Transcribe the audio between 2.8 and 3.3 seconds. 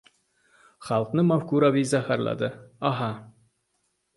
aha.